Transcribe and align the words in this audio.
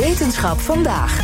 Wetenschap 0.00 0.60
vandaag. 0.60 1.20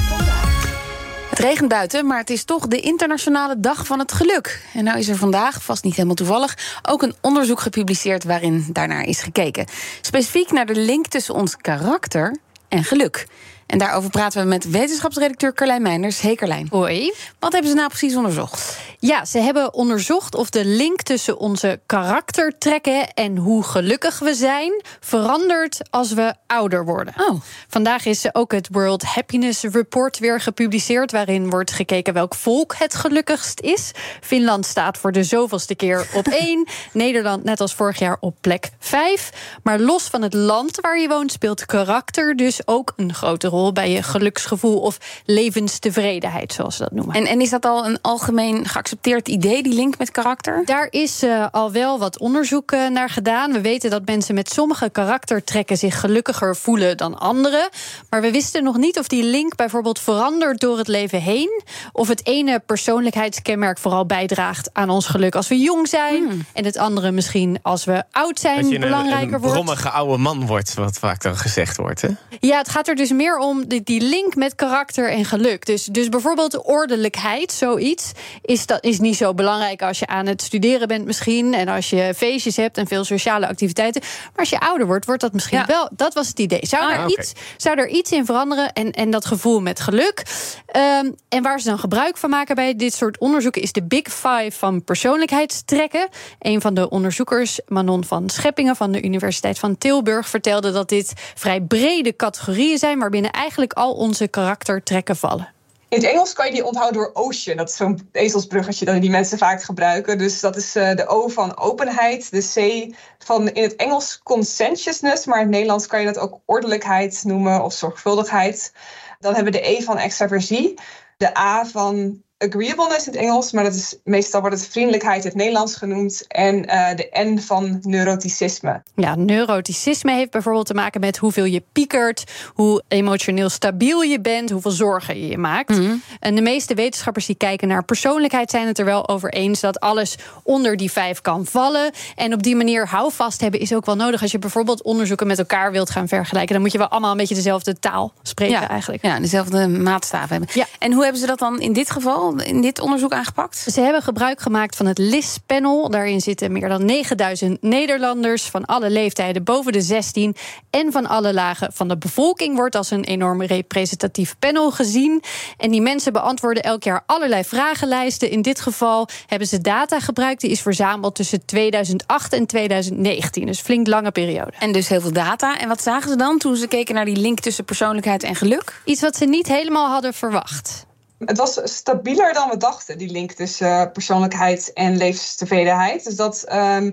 Het 1.31 1.39
regent 1.39 1.69
buiten, 1.69 2.07
maar 2.07 2.19
het 2.19 2.31
is 2.31 2.45
toch 2.45 2.67
de 2.67 2.81
internationale 2.81 3.61
dag 3.61 3.87
van 3.87 3.99
het 3.99 4.13
geluk. 4.13 4.63
En 4.75 4.85
nou 4.85 4.99
is 4.99 5.09
er 5.09 5.17
vandaag, 5.17 5.63
vast 5.63 5.85
niet 5.85 5.95
helemaal 5.95 6.15
toevallig, 6.15 6.81
ook 6.83 7.03
een 7.03 7.15
onderzoek 7.21 7.61
gepubliceerd 7.61 8.25
waarin 8.25 8.67
daarnaar 8.73 9.05
is 9.05 9.23
gekeken. 9.23 9.67
Specifiek 10.01 10.51
naar 10.51 10.67
de 10.67 10.77
link 10.77 11.07
tussen 11.07 11.35
ons 11.35 11.57
karakter 11.57 12.37
en 12.69 12.85
geluk. 12.85 13.27
En 13.67 13.79
daarover 13.79 14.11
praten 14.11 14.43
we 14.43 14.49
met 14.49 14.71
wetenschapsredacteur 14.71 15.53
Carlijn 15.55 15.83
Meinders. 15.83 16.21
Hey 16.21 16.35
Carlijn. 16.35 16.67
Hoi. 16.71 17.13
Wat 17.39 17.53
hebben 17.53 17.71
ze 17.71 17.77
nou 17.77 17.89
precies 17.89 18.17
onderzocht? 18.17 18.79
Ja, 18.99 19.25
ze 19.25 19.39
hebben 19.39 19.75
onderzocht 19.75 20.35
of 20.35 20.51
de 20.51 20.65
link 20.65 21.03
tussen 21.03 21.39
onze 21.39 21.81
karaktertrekken 21.87 23.13
en 23.15 23.37
hoe 23.37 23.63
gelukkig 23.63 24.19
we 24.19 24.35
zijn 24.35 24.83
verandert 25.01 25.81
als 25.91 26.13
we 26.13 26.35
ouder 26.47 26.85
worden. 26.85 27.15
Oh. 27.19 27.41
Vandaag 27.69 28.05
is 28.05 28.35
ook 28.35 28.53
het 28.53 28.69
World 28.71 29.03
Happiness 29.03 29.63
Report 29.63 30.19
weer 30.19 30.41
gepubliceerd, 30.41 31.13
waarin 31.13 31.51
wordt 31.51 31.71
gekeken 31.71 32.15
welk 32.15 32.35
volk 32.35 32.75
het 32.79 32.95
gelukkigst 32.95 33.61
is. 33.61 33.91
Finland 34.21 34.67
staat 34.67 34.99
voor 34.99 35.13
de 35.13 35.25
zoveelste 35.25 35.75
keer 35.75 36.07
op 36.15 36.27
één. 36.45 36.67
Nederland, 36.93 37.45
net 37.45 37.61
als 37.61 37.75
vorig 37.75 37.99
jaar, 37.99 38.17
op 38.21 38.37
plek 38.41 38.71
vijf. 38.79 39.31
Maar 39.63 39.79
los 39.79 40.03
van 40.03 40.23
het 40.23 40.35
land 40.35 40.81
waar 40.81 40.99
je 40.99 41.09
woont, 41.09 41.33
speelt 41.33 41.67
karakter 41.67 42.37
dus 42.37 42.67
ook 42.67 42.93
een 42.97 43.15
grote 43.15 43.49
rol 43.49 43.56
bij 43.73 43.91
je 43.91 44.03
geluksgevoel 44.03 44.79
of 44.79 44.99
levenstevredenheid, 45.25 46.53
zoals 46.53 46.77
ze 46.77 46.83
dat 46.83 46.93
noemen. 46.93 47.15
En, 47.15 47.27
en 47.27 47.41
is 47.41 47.51
dat 47.51 47.65
al 47.65 47.87
een 47.87 47.99
algemeen 48.01 48.67
geaccepteerd 48.67 49.29
idee, 49.29 49.63
die 49.63 49.75
link 49.75 49.99
met 49.99 50.11
karakter? 50.11 50.63
Daar 50.65 50.87
is 50.91 51.23
uh, 51.23 51.47
al 51.51 51.73
wel 51.73 51.99
wat 51.99 52.19
onderzoek 52.19 52.73
uh, 52.73 52.89
naar 52.89 53.11
gedaan. 53.11 53.53
We 53.53 53.61
weten 53.61 53.91
dat 53.91 54.07
mensen 54.07 54.35
met 54.35 54.51
sommige 54.51 54.91
karaktertrekken 54.91 55.77
zich 55.77 56.01
gelukkiger 56.01 56.57
voelen 56.57 56.97
dan 56.97 57.19
anderen. 57.19 57.69
Maar 58.11 58.21
we 58.21 58.31
wisten 58.31 58.65
nog 58.65 58.77
niet 58.77 58.99
of 58.99 59.09
die 59.09 59.23
link 59.23 59.57
bijvoorbeeld 59.57 59.99
verandert 59.99 60.61
door 60.61 60.79
het 60.79 60.89
leven 60.89 61.21
heen. 61.21 61.63
Of 61.93 62.09
het 62.09 62.27
ene 62.27 62.63
persoonlijkheidskenmerk 62.67 63.79
vooral 63.79 64.07
bijdraagt 64.07 64.71
aan 64.73 64.91
ons 64.91 65.07
geluk 65.07 65.35
als 65.35 65.49
we 65.49 65.59
jong 65.59 65.89
zijn. 65.89 66.29
Hmm. 66.29 66.45
En 66.53 66.65
het 66.65 66.77
andere 66.77 67.11
misschien 67.11 67.59
als 67.63 67.85
we 67.85 68.05
oud 68.11 68.41
zijn 68.41 68.63
dat 68.63 68.71
je 68.71 68.79
belangrijker 68.79 69.27
een, 69.27 69.35
een 69.35 69.41
wordt. 69.41 69.55
brommige 69.55 69.91
oude 69.91 70.19
man 70.19 70.47
wordt, 70.47 70.75
wat 70.75 70.99
vaak 70.99 71.23
dan 71.23 71.37
gezegd 71.37 71.77
wordt. 71.77 72.01
Hè? 72.01 72.09
Ja, 72.41 72.59
het 72.59 72.69
gaat 72.69 72.89
er 72.89 72.95
dus 72.95 73.13
meer 73.13 73.39
om 73.39 73.46
om 73.47 73.67
die, 73.67 73.83
die 73.83 74.01
link 74.01 74.35
met 74.35 74.55
karakter 74.55 75.11
en 75.11 75.25
geluk. 75.25 75.67
Dus, 75.67 75.85
dus 75.85 76.09
bijvoorbeeld 76.09 76.65
ordelijkheid, 76.65 77.53
zoiets, 77.53 78.13
is, 78.43 78.67
dat, 78.67 78.85
is 78.85 78.99
niet 78.99 79.17
zo 79.17 79.35
belangrijk 79.35 79.83
als 79.83 79.99
je 79.99 80.07
aan 80.07 80.27
het 80.27 80.43
studeren 80.43 80.89
bent 80.89 81.05
misschien. 81.05 81.55
En 81.55 81.69
als 81.69 81.91
je 81.91 82.13
feestjes 82.17 82.57
hebt 82.57 82.79
en 82.79 82.87
veel 82.87 83.05
sociale 83.05 83.49
activiteiten. 83.49 84.01
Maar 84.03 84.41
als 84.41 84.51
je 84.51 84.61
ouder 84.61 84.87
wordt, 84.87 85.05
wordt 85.07 85.21
dat 85.21 85.33
misschien 85.33 85.59
Ja. 85.59 85.67
wel. 85.67 85.89
Dat 85.93 86.15
was 86.15 86.29
het 86.29 86.39
idee. 86.39 86.61
Zou, 86.63 86.83
Ah, 86.93 86.99
er, 87.03 87.09
iets, 87.19 87.33
zou 87.57 87.79
er 87.79 87.89
iets 87.89 88.13
in 88.13 88.25
veranderen? 88.25 88.73
En, 88.73 88.91
en 88.91 89.11
dat 89.11 89.25
gevoel 89.27 89.61
met 89.61 89.81
geluk. 89.81 90.23
Ehm, 90.67 91.11
en 91.29 91.43
waar 91.43 91.61
ze 91.61 91.69
dan 91.69 91.79
gebruik 91.79 92.17
van 92.17 92.31
maken 92.31 92.55
bij 92.55 92.77
dit 92.77 92.95
soort 92.95 93.19
onderzoeken... 93.19 93.63
is 93.63 93.73
de 93.73 93.83
Big 93.83 94.03
Five 94.03 94.51
van 94.51 94.85
persoonlijkheidstrekken. 94.85 96.09
Een 96.39 96.61
van 96.61 96.75
de 96.75 96.89
onderzoekers, 96.89 97.61
Manon 97.67 98.05
van 98.05 98.29
Scheppingen... 98.31 98.77
van 98.77 98.93
de 98.93 99.03
Universiteit 99.03 99.59
van 99.59 99.79
Tilburg, 99.79 100.29
vertelde 100.29 100.73
dat 100.73 100.89
dit 100.89 101.13
vrij 101.35 101.61
brede 101.61 102.17
categorieën 102.17 102.79
zijn... 102.79 102.99
waarbinnen 102.99 103.33
eigenlijk 103.37 103.73
al 103.73 103.93
onze 103.93 104.29
karaktertrekken 104.29 105.17
vallen. 105.17 105.55
In 105.89 105.99
het 105.99 106.11
Engels 106.11 106.33
kan 106.33 106.47
je 106.47 106.53
die 106.53 106.65
onthouden 106.65 107.01
door 107.01 107.11
ocean. 107.15 107.57
Dat 107.57 107.69
is 107.69 107.77
zo'n 107.77 108.09
ezelsbruggetje 108.13 108.85
dat 108.85 109.01
die 109.01 109.11
mensen 109.11 109.39
vaak 109.39 109.63
gebruiken. 109.63 110.19
Dus 110.19 110.41
dat 110.41 110.57
is 110.57 110.77
eh, 110.77 110.95
de 110.95 111.07
O 111.07 111.29
van 111.29 111.59
openheid, 111.59 112.31
de 112.31 112.51
C 112.55 112.95
van 113.19 113.49
in 113.49 113.63
het 113.63 113.77
Engels 113.77 114.21
conscientiousness, 114.23 115.27
maar 115.27 115.37
in 115.37 115.43
het 115.43 115.53
Nederlands 115.53 115.87
kan 115.87 116.01
je 116.01 116.07
dat 116.07 116.19
ook 116.19 116.41
ordelijkheid 116.45 117.23
noemen 117.25 117.65
of 117.65 117.73
zorgvuldigheid. 117.73 118.73
Dan 119.21 119.35
hebben 119.35 119.53
we 119.53 119.59
de 119.59 119.69
E 119.69 119.83
van 119.83 119.99
extraversie, 119.99 120.75
de 121.17 121.39
A 121.39 121.67
van 121.67 122.23
agreeableness 122.39 123.07
in 123.07 123.13
het 123.13 123.23
Engels, 123.23 123.53
maar 123.53 123.65
dat 123.65 123.75
is 123.75 123.97
meestal 124.05 124.41
wordt 124.41 124.57
het 124.57 124.69
vriendelijkheid 124.69 125.23
in 125.23 125.29
het 125.29 125.39
Nederlands 125.39 125.77
genoemd, 125.77 126.25
en 126.29 126.67
eh, 126.67 126.97
de 126.97 127.09
N 127.13 127.39
van 127.39 127.79
neuroticisme. 127.83 128.83
Ja, 128.95 129.15
neuroticisme 129.15 130.13
heeft 130.13 130.31
bijvoorbeeld 130.31 130.67
te 130.67 130.75
maken 130.75 131.01
met 131.01 131.17
hoeveel 131.17 131.45
je 131.45 131.63
piekert, 131.73 132.25
hoe 132.55 132.83
emotioneel 132.89 133.49
stabiel 133.49 134.03
je 134.03 134.21
bent, 134.21 134.51
hoeveel 134.51 134.71
zorgen 134.71 135.21
je 135.21 135.29
je 135.29 135.39
maakt. 135.39 135.81
En 136.21 136.35
de 136.35 136.41
meeste 136.41 136.75
wetenschappers 136.75 137.27
die 137.27 137.37
kijken 137.37 137.69
naar 137.69 137.85
persoonlijkheid 137.85 138.51
zijn 138.51 138.67
het 138.67 138.79
er 138.79 138.85
wel 138.85 139.09
over 139.09 139.33
eens 139.33 139.61
dat 139.61 139.81
alles 139.81 140.17
onder 140.43 140.77
die 140.77 140.93
vijf 140.93 141.21
kan 141.21 141.47
vallen. 141.47 141.91
En 142.15 142.33
op 142.33 142.43
die 142.43 142.57
manier 142.57 142.89
houvast 142.89 143.41
hebben 143.41 143.61
is 143.61 143.75
ook 143.75 143.87
wel 143.87 143.97
nodig. 143.97 144.23
Als 144.23 144.31
je 144.31 144.39
bijvoorbeeld 144.39 144.83
onderzoeken 144.83 145.27
met 145.27 145.39
elkaar 145.39 145.73
wilt 145.73 145.91
gaan 145.91 146.09
vergelijken, 146.09 146.53
dan 146.53 146.63
moet 146.63 146.73
je 146.73 146.79
wel 146.79 146.89
allemaal 146.89 147.11
een 147.11 147.17
beetje 147.17 147.35
dezelfde 147.35 147.79
taal 147.79 148.13
spreken 148.23 148.69
eigenlijk. 148.69 149.05
Ja, 149.05 149.21
dezelfde 149.21 149.69
maatstaven 149.69 150.29
hebben. 150.29 150.49
Ja. 150.55 150.67
En 150.79 150.93
hoe 150.93 151.03
hebben 151.03 151.21
ze 151.21 151.27
dat 151.27 151.39
dan 151.39 151.61
in 151.61 151.73
dit 151.73 151.91
geval, 151.91 152.26
in 152.35 152.61
dit 152.61 152.81
onderzoek 152.81 153.13
aangepakt? 153.13 153.57
Ze 153.57 153.81
hebben 153.81 154.03
gebruik 154.03 154.41
gemaakt 154.41 154.77
van 154.77 154.87
het 154.87 154.99
LIS-panel. 154.99 155.91
Daarin 155.91 156.21
zitten 156.21 156.53
meer 156.53 156.69
dan 156.69 156.85
9000 156.85 157.63
Nederlanders 157.63 158.43
van 158.43 158.65
alle 158.65 158.91
leeftijden 158.91 159.45
boven 159.45 159.73
de 159.73 159.81
16 159.81 160.37
en 160.71 160.93
van 160.93 161.07
alle 161.07 161.35
lagen 161.35 161.73
van 161.73 161.89
de 161.89 161.97
bevolking. 161.97 162.57
Wordt 162.57 162.75
als 162.75 162.91
een 162.91 163.05
enorm 163.05 163.43
representatief 163.43 164.39
panel 164.39 164.71
gezien. 164.71 165.23
En 165.57 165.71
die 165.71 165.81
mensen 165.81 166.13
beantwoorden 166.13 166.63
elk 166.63 166.83
jaar 166.83 167.03
allerlei 167.07 167.45
vragenlijsten. 167.45 168.31
In 168.31 168.43
dit 168.43 168.61
geval 168.61 169.09
hebben 169.27 169.49
ze 169.49 169.61
data 169.61 170.01
gebruikt 170.01 170.41
die 170.41 170.51
is 170.51 170.61
verzameld 170.61 171.15
tussen 171.15 171.45
2008 171.45 172.33
en 172.33 172.47
2019. 172.47 173.47
Dus 173.47 173.61
flink 173.61 173.87
lange 173.87 174.11
periode. 174.11 174.53
En 174.59 174.73
dus 174.73 174.89
heel 174.89 175.01
veel 175.01 175.13
data. 175.13 175.59
En 175.59 175.69
wat 175.69 175.83
zagen 175.83 176.11
ze 176.11 176.17
dan 176.17 176.39
toen 176.39 176.57
ze 176.57 176.69
keken 176.69 176.95
naar 176.95 177.05
die 177.05 177.17
link 177.17 177.41
tussen 177.41 177.65
persoonlijkheid 177.65 178.23
en 178.23 178.35
geluk? 178.35 178.81
Iets 178.85 179.01
wat 179.01 179.17
ze 179.17 179.25
niet 179.25 179.47
helemaal 179.47 179.91
hadden 179.91 180.15
verwacht. 180.15 180.87
Het 181.19 181.39
was 181.39 181.61
stabieler 181.65 182.33
dan 182.33 182.49
we 182.51 182.57
dachten, 182.57 182.99
die 182.99 183.11
link 183.11 183.33
tussen 183.33 183.81
eh, 183.81 183.93
persoonlijkheid 183.93 184.73
en 184.73 184.97
levenstevredenheid. 184.97 186.05
Dus 186.05 186.17
dat, 186.17 186.43
ehm, 186.43 186.93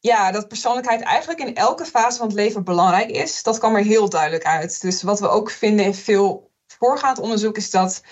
ja, 0.00 0.30
dat 0.30 0.48
persoonlijkheid 0.48 1.00
eigenlijk 1.00 1.40
in 1.40 1.54
elke 1.54 1.84
fase 1.84 2.18
van 2.18 2.26
het 2.26 2.36
leven 2.36 2.64
belangrijk 2.64 3.10
is, 3.10 3.42
dat 3.42 3.58
kwam 3.58 3.76
er 3.76 3.84
heel 3.84 4.08
duidelijk 4.08 4.44
uit. 4.44 4.80
Dus 4.80 5.02
wat 5.02 5.20
we 5.20 5.28
ook 5.28 5.50
vinden 5.50 5.84
in 5.84 5.94
veel 5.94 6.50
voorgaand 6.66 7.18
onderzoek 7.18 7.56
is 7.56 7.70
dat 7.70 8.02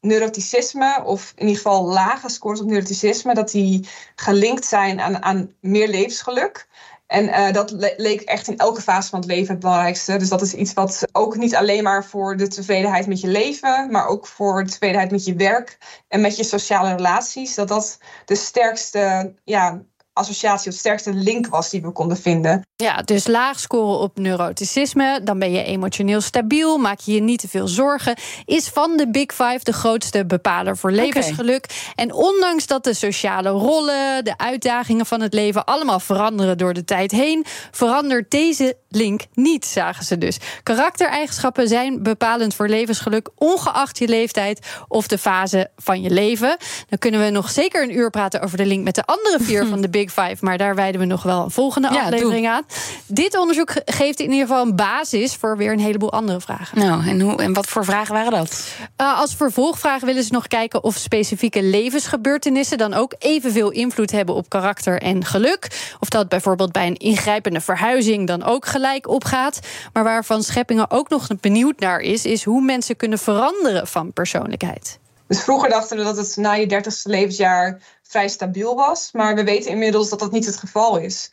neuroticisme, 0.00 1.02
of 1.04 1.32
in 1.36 1.46
ieder 1.46 1.62
geval 1.62 1.84
lage 1.84 2.28
scores 2.28 2.60
op 2.60 2.66
neuroticisme, 2.66 3.34
dat 3.34 3.50
die 3.50 3.88
gelinkt 4.14 4.64
zijn 4.64 5.00
aan, 5.00 5.22
aan 5.22 5.54
meer 5.60 5.88
levensgeluk. 5.88 6.68
En 7.08 7.28
eh, 7.28 7.52
dat 7.52 7.70
le- 7.70 7.94
leek 7.96 8.20
echt 8.20 8.48
in 8.48 8.58
elke 8.58 8.80
fase 8.80 9.08
van 9.08 9.18
het 9.18 9.28
leven 9.28 9.50
het 9.50 9.60
belangrijkste. 9.60 10.16
Dus 10.16 10.28
dat 10.28 10.42
is 10.42 10.54
iets 10.54 10.72
wat 10.72 11.04
ook 11.12 11.36
niet 11.36 11.54
alleen 11.54 11.82
maar 11.82 12.04
voor 12.04 12.36
de 12.36 12.48
tevredenheid 12.48 13.06
met 13.06 13.20
je 13.20 13.28
leven, 13.28 13.90
maar 13.90 14.06
ook 14.06 14.26
voor 14.26 14.64
de 14.64 14.70
tevredenheid 14.70 15.10
met 15.10 15.24
je 15.24 15.34
werk 15.34 15.78
en 16.08 16.20
met 16.20 16.36
je 16.36 16.44
sociale 16.44 16.94
relaties, 16.94 17.54
dat 17.54 17.68
dat 17.68 17.98
de 18.24 18.34
sterkste 18.34 19.34
ja, 19.44 19.82
associatie 20.18 20.70
of 20.70 20.76
sterkste 20.76 21.12
link 21.12 21.46
was 21.46 21.70
die 21.70 21.82
we 21.82 21.90
konden 21.90 22.16
vinden. 22.16 22.66
Ja, 22.76 23.02
dus 23.02 23.26
laag 23.26 23.60
scoren 23.60 23.98
op 23.98 24.18
neuroticisme. 24.18 25.20
Dan 25.24 25.38
ben 25.38 25.52
je 25.52 25.64
emotioneel 25.64 26.20
stabiel, 26.20 26.78
maak 26.78 27.00
je 27.00 27.12
je 27.12 27.20
niet 27.20 27.40
te 27.40 27.48
veel 27.48 27.68
zorgen. 27.68 28.16
Is 28.44 28.68
van 28.68 28.96
de 28.96 29.10
Big 29.10 29.32
Five 29.32 29.60
de 29.62 29.72
grootste 29.72 30.26
bepaler 30.26 30.76
voor 30.76 30.90
levensgeluk. 30.90 31.92
En 31.94 32.12
ondanks 32.12 32.66
dat 32.66 32.84
de 32.84 32.94
sociale 32.94 33.48
rollen, 33.48 34.24
de 34.24 34.36
uitdagingen 34.36 35.06
van 35.06 35.20
het 35.20 35.34
leven 35.34 35.64
allemaal 35.64 36.00
veranderen 36.00 36.58
door 36.58 36.74
de 36.74 36.84
tijd 36.84 37.10
heen, 37.10 37.44
verandert 37.70 38.30
deze 38.30 38.76
link 38.88 39.22
niet, 39.34 39.66
zagen 39.66 40.04
ze 40.04 40.18
dus. 40.18 40.38
Karaktereigenschappen 40.62 41.68
zijn 41.68 42.02
bepalend 42.02 42.54
voor 42.54 42.68
levensgeluk, 42.68 43.28
ongeacht 43.34 43.98
je 43.98 44.08
leeftijd 44.08 44.66
of 44.88 45.06
de 45.06 45.18
fase 45.18 45.70
van 45.76 46.02
je 46.02 46.10
leven. 46.10 46.56
Dan 46.88 46.98
kunnen 46.98 47.20
we 47.20 47.30
nog 47.30 47.50
zeker 47.50 47.82
een 47.82 47.96
uur 47.96 48.10
praten 48.10 48.42
over 48.42 48.56
de 48.56 48.66
link 48.66 48.84
met 48.84 48.94
de 48.94 49.04
andere 49.04 49.38
vier 49.40 49.66
van 49.70 49.80
de 49.80 49.88
Big 49.88 50.07
Five, 50.10 50.36
maar 50.40 50.58
daar 50.58 50.74
wijden 50.74 51.00
we 51.00 51.06
nog 51.06 51.22
wel 51.22 51.44
een 51.44 51.50
volgende 51.50 51.88
Ja, 51.92 52.02
aflevering 52.02 52.44
doe. 52.46 52.48
aan. 52.54 52.62
Dit 53.06 53.38
onderzoek 53.38 53.70
ge- 53.70 53.82
geeft 53.84 54.20
in 54.20 54.30
ieder 54.30 54.46
geval 54.46 54.66
een 54.66 54.76
basis 54.76 55.34
voor 55.34 55.56
weer 55.56 55.72
een 55.72 55.78
heleboel 55.80 56.12
andere 56.12 56.40
vragen. 56.40 56.78
Nou, 56.78 57.06
en, 57.08 57.20
hoe, 57.20 57.36
en 57.42 57.52
wat 57.52 57.66
voor 57.66 57.84
vragen 57.84 58.14
waren 58.14 58.32
dat? 58.32 58.68
Uh, 59.00 59.18
als 59.20 59.34
vervolgvraag 59.34 60.00
willen 60.02 60.22
ze 60.24 60.32
nog 60.32 60.46
kijken 60.46 60.84
of 60.84 60.96
specifieke 60.96 61.62
levensgebeurtenissen 61.62 62.78
dan 62.78 62.94
ook 62.94 63.14
evenveel 63.18 63.70
invloed 63.70 64.10
hebben 64.10 64.34
op 64.34 64.48
karakter 64.48 65.02
en 65.02 65.24
geluk. 65.24 65.68
Of 66.00 66.08
dat 66.08 66.28
bijvoorbeeld 66.28 66.72
bij 66.72 66.86
een 66.86 66.96
ingrijpende 66.96 67.60
verhuizing 67.60 68.26
dan 68.26 68.42
ook 68.44 68.66
gelijk 68.66 69.08
opgaat. 69.08 69.58
Maar 69.92 70.04
waarvan 70.04 70.42
Scheppingen 70.42 70.90
ook 70.90 71.08
nog 71.08 71.26
benieuwd 71.40 71.78
naar 71.80 72.00
is, 72.00 72.24
is 72.24 72.44
hoe 72.44 72.62
mensen 72.62 72.96
kunnen 72.96 73.18
veranderen 73.18 73.86
van 73.86 74.12
persoonlijkheid. 74.12 74.98
Dus 75.28 75.40
vroeger 75.40 75.68
dachten 75.68 75.96
we 75.96 76.02
dat 76.02 76.16
het 76.16 76.36
na 76.36 76.52
je 76.52 76.66
dertigste 76.66 77.08
levensjaar 77.08 77.82
vrij 78.02 78.28
stabiel 78.28 78.74
was. 78.74 79.08
Maar 79.12 79.34
we 79.34 79.44
weten 79.44 79.70
inmiddels 79.70 80.08
dat 80.08 80.18
dat 80.18 80.32
niet 80.32 80.46
het 80.46 80.56
geval 80.56 80.96
is. 80.98 81.30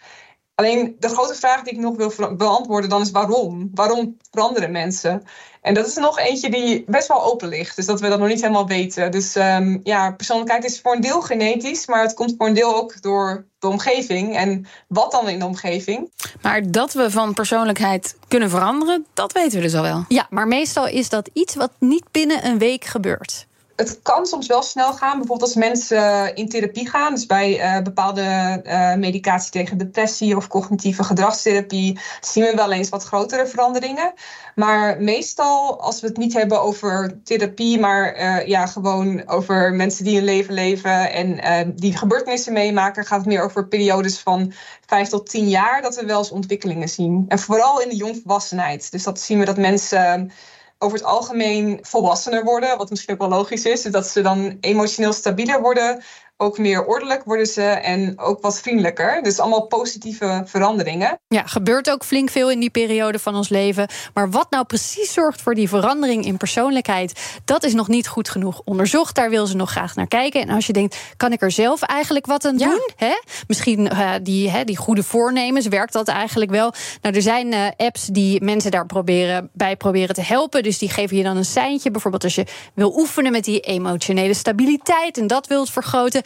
Alleen 0.55 0.95
de 0.99 1.09
grote 1.09 1.35
vraag 1.35 1.61
die 1.63 1.73
ik 1.73 1.79
nog 1.79 1.95
wil 1.95 2.35
beantwoorden 2.35 2.89
dan 2.89 3.01
is 3.01 3.11
waarom? 3.11 3.69
Waarom 3.73 4.17
veranderen 4.31 4.71
mensen? 4.71 5.23
En 5.61 5.73
dat 5.73 5.87
is 5.87 5.95
nog 5.95 6.19
eentje 6.19 6.49
die 6.49 6.83
best 6.87 7.07
wel 7.07 7.23
open 7.23 7.47
ligt. 7.47 7.75
Dus 7.75 7.85
dat 7.85 7.99
we 8.01 8.09
dat 8.09 8.19
nog 8.19 8.27
niet 8.27 8.41
helemaal 8.41 8.67
weten. 8.67 9.11
Dus 9.11 9.35
um, 9.35 9.79
ja, 9.83 10.11
persoonlijkheid 10.11 10.63
is 10.63 10.81
voor 10.81 10.95
een 10.95 11.01
deel 11.01 11.21
genetisch, 11.21 11.87
maar 11.87 12.01
het 12.01 12.13
komt 12.13 12.33
voor 12.37 12.47
een 12.47 12.53
deel 12.53 12.75
ook 12.75 13.01
door 13.01 13.45
de 13.59 13.67
omgeving. 13.67 14.35
En 14.35 14.65
wat 14.87 15.11
dan 15.11 15.29
in 15.29 15.39
de 15.39 15.45
omgeving? 15.45 16.11
Maar 16.41 16.71
dat 16.71 16.93
we 16.93 17.11
van 17.11 17.33
persoonlijkheid 17.33 18.17
kunnen 18.27 18.49
veranderen, 18.49 19.05
dat 19.13 19.31
weten 19.31 19.57
we 19.57 19.63
dus 19.63 19.75
al 19.75 19.81
wel. 19.81 20.05
Ja, 20.07 20.27
maar 20.29 20.47
meestal 20.47 20.87
is 20.87 21.09
dat 21.09 21.29
iets 21.33 21.55
wat 21.55 21.71
niet 21.79 22.11
binnen 22.11 22.45
een 22.45 22.57
week 22.57 22.85
gebeurt 22.85 23.47
het 23.75 23.99
kan 24.01 24.25
soms 24.25 24.47
wel 24.47 24.61
snel 24.61 24.93
gaan. 24.93 25.17
Bijvoorbeeld 25.17 25.41
als 25.41 25.55
mensen 25.55 26.35
in 26.35 26.49
therapie 26.49 26.89
gaan, 26.89 27.13
dus 27.13 27.25
bij 27.25 27.59
uh, 27.59 27.81
bepaalde 27.81 28.61
uh, 28.65 28.95
medicatie 28.95 29.51
tegen 29.51 29.77
depressie 29.77 30.35
of 30.35 30.47
cognitieve 30.47 31.03
gedragstherapie, 31.03 31.99
zien 32.21 32.43
we 32.43 32.55
wel 32.55 32.71
eens 32.71 32.89
wat 32.89 33.03
grotere 33.03 33.47
veranderingen. 33.47 34.13
Maar 34.55 35.01
meestal, 35.01 35.81
als 35.81 36.01
we 36.01 36.07
het 36.07 36.17
niet 36.17 36.33
hebben 36.33 36.61
over 36.61 37.19
therapie, 37.23 37.79
maar 37.79 38.47
ja, 38.47 38.65
gewoon 38.65 39.27
over 39.27 39.73
mensen 39.73 40.03
die 40.03 40.17
een 40.17 40.23
leven 40.23 40.53
leven 40.53 41.11
en 41.11 41.75
die 41.75 41.97
gebeurtenissen 41.97 42.53
meemaken, 42.53 43.05
gaat 43.05 43.19
het 43.19 43.27
meer 43.27 43.43
over 43.43 43.67
periodes 43.67 44.19
van 44.19 44.53
vijf 44.85 45.09
tot 45.09 45.29
tien 45.29 45.49
jaar 45.49 45.81
dat 45.81 45.95
we 45.95 46.05
wel 46.05 46.17
eens 46.17 46.31
ontwikkelingen 46.31 46.89
zien. 46.89 47.25
En 47.27 47.39
vooral 47.39 47.81
in 47.81 47.89
de 47.89 47.95
jongvolwassenheid. 47.95 48.91
Dus 48.91 49.03
dat 49.03 49.19
zien 49.19 49.39
we 49.39 49.45
dat 49.45 49.57
mensen 49.57 50.31
over 50.77 50.97
het 50.97 51.07
algemeen 51.07 51.79
volwassener 51.81 52.43
worden. 52.43 52.77
Wat 52.77 52.89
misschien 52.89 53.13
ook 53.13 53.19
wel 53.19 53.37
logisch 53.37 53.65
is. 53.65 53.81
Dus 53.81 53.91
dat 53.91 54.07
ze 54.07 54.21
dan 54.21 54.57
emotioneel 54.61 55.13
stabieler 55.13 55.61
worden 55.61 56.03
ook 56.37 56.57
meer 56.57 56.85
ordelijk 56.85 57.23
worden 57.23 57.45
ze 57.45 57.61
en 57.61 58.19
ook 58.19 58.41
wat 58.41 58.59
vriendelijker. 58.59 59.23
Dus 59.23 59.39
allemaal 59.39 59.67
positieve 59.67 60.41
veranderingen. 60.45 61.19
Ja, 61.27 61.43
gebeurt 61.45 61.89
ook 61.89 62.03
flink 62.05 62.29
veel 62.29 62.51
in 62.51 62.59
die 62.59 62.69
periode 62.69 63.19
van 63.19 63.35
ons 63.35 63.49
leven. 63.49 63.87
Maar 64.13 64.29
wat 64.29 64.49
nou 64.49 64.65
precies 64.65 65.13
zorgt 65.13 65.41
voor 65.41 65.55
die 65.55 65.69
verandering 65.69 66.25
in 66.25 66.37
persoonlijkheid, 66.37 67.39
dat 67.45 67.63
is 67.63 67.73
nog 67.73 67.87
niet 67.87 68.07
goed 68.07 68.29
genoeg 68.29 68.61
onderzocht. 68.63 69.15
Daar 69.15 69.29
wil 69.29 69.47
ze 69.47 69.55
nog 69.55 69.71
graag 69.71 69.95
naar 69.95 70.07
kijken. 70.07 70.41
En 70.41 70.49
als 70.49 70.67
je 70.67 70.73
denkt, 70.73 70.97
kan 71.17 71.31
ik 71.31 71.41
er 71.41 71.51
zelf 71.51 71.81
eigenlijk 71.81 72.25
wat 72.25 72.45
aan 72.45 72.57
doen? 72.57 72.89
Hè? 72.95 73.13
Misschien 73.47 73.79
uh, 73.79 74.11
die, 74.21 74.49
hè, 74.49 74.63
die 74.63 74.77
goede 74.77 75.03
voornemens, 75.03 75.67
werkt 75.67 75.93
dat 75.93 76.07
eigenlijk 76.07 76.51
wel? 76.51 76.73
Nou, 77.01 77.15
er 77.15 77.21
zijn 77.21 77.53
uh, 77.53 77.67
apps 77.77 78.05
die 78.05 78.43
mensen 78.43 78.71
daar 78.71 78.85
proberen, 78.85 79.49
bij 79.53 79.75
proberen 79.75 80.15
te 80.15 80.21
helpen. 80.21 80.63
Dus 80.63 80.77
die 80.77 80.89
geven 80.89 81.17
je 81.17 81.23
dan 81.23 81.37
een 81.37 81.45
seintje. 81.45 81.91
Bijvoorbeeld 81.91 82.23
als 82.23 82.35
je 82.35 82.45
wil 82.73 82.97
oefenen 82.97 83.31
met 83.31 83.43
die 83.43 83.59
emotionele 83.59 84.33
stabiliteit 84.33 85.17
en 85.17 85.27
dat 85.27 85.47
wilt 85.47 85.69
vergroten 85.69 86.23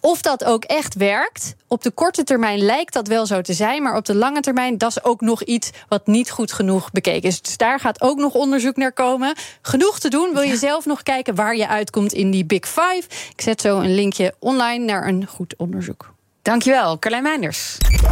of 0.00 0.22
dat 0.22 0.44
ook 0.44 0.64
echt 0.64 0.94
werkt. 0.94 1.54
Op 1.66 1.82
de 1.82 1.90
korte 1.90 2.24
termijn 2.24 2.58
lijkt 2.58 2.92
dat 2.92 3.08
wel 3.08 3.26
zo 3.26 3.40
te 3.40 3.52
zijn, 3.52 3.82
maar 3.82 3.96
op 3.96 4.04
de 4.04 4.14
lange 4.14 4.40
termijn 4.40 4.78
dat 4.78 4.90
is 4.90 5.04
ook 5.04 5.20
nog 5.20 5.42
iets 5.42 5.70
wat 5.88 6.06
niet 6.06 6.30
goed 6.30 6.52
genoeg 6.52 6.90
bekeken 6.90 7.28
is. 7.28 7.42
Dus 7.42 7.56
daar 7.56 7.80
gaat 7.80 8.00
ook 8.00 8.18
nog 8.18 8.34
onderzoek 8.34 8.76
naar 8.76 8.92
komen. 8.92 9.34
Genoeg 9.62 9.98
te 9.98 10.08
doen. 10.08 10.30
Wil 10.32 10.42
je 10.42 10.56
zelf 10.56 10.84
nog 10.84 11.02
kijken 11.02 11.34
waar 11.34 11.56
je 11.56 11.68
uitkomt 11.68 12.12
in 12.12 12.30
die 12.30 12.44
Big 12.44 12.68
Five? 12.68 13.02
Ik 13.34 13.40
zet 13.40 13.60
zo 13.60 13.78
een 13.78 13.94
linkje 13.94 14.34
online 14.38 14.84
naar 14.84 15.06
een 15.06 15.26
goed 15.26 15.54
onderzoek. 15.56 16.12
Dankjewel, 16.42 16.98
Carlijn 16.98 17.22
Meinders. 17.22 17.76